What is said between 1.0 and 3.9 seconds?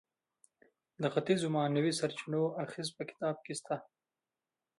د ختیځو معنوي سرچینو اغیز په کتاب کې شته.